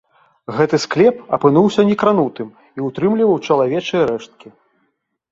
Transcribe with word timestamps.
Гэты 0.59 0.77
склеп 0.83 1.19
апынуўся 1.37 1.81
некранутым 1.89 2.47
і 2.79 2.85
ўтрымліваў 2.87 3.37
чалавечыя 3.49 4.03
рэшткі. 4.11 4.47